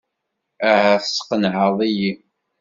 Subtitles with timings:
[0.71, 2.11] Aha, tesqenɛeḍ-iyi.